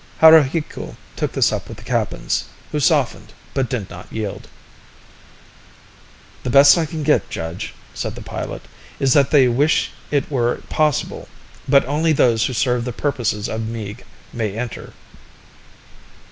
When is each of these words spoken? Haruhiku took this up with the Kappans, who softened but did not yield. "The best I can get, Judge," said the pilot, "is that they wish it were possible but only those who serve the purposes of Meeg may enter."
Haruhiku 0.19 0.95
took 1.15 1.33
this 1.33 1.53
up 1.53 1.69
with 1.69 1.77
the 1.77 1.83
Kappans, 1.83 2.45
who 2.71 2.79
softened 2.79 3.33
but 3.53 3.69
did 3.69 3.87
not 3.91 4.11
yield. 4.11 4.47
"The 6.41 6.49
best 6.49 6.75
I 6.75 6.87
can 6.87 7.03
get, 7.03 7.29
Judge," 7.29 7.75
said 7.93 8.15
the 8.15 8.23
pilot, 8.23 8.63
"is 8.99 9.13
that 9.13 9.29
they 9.29 9.47
wish 9.47 9.91
it 10.09 10.31
were 10.31 10.63
possible 10.69 11.27
but 11.69 11.85
only 11.85 12.13
those 12.13 12.47
who 12.47 12.53
serve 12.53 12.83
the 12.83 12.91
purposes 12.91 13.47
of 13.47 13.67
Meeg 13.67 14.03
may 14.33 14.57
enter." 14.57 14.93